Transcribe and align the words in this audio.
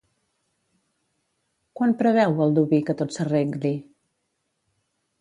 Quan 1.81 1.95
preveu 2.01 2.35
Baldoví 2.41 2.83
que 2.91 2.99
tot 3.03 3.17
s'arregli? 3.19 3.75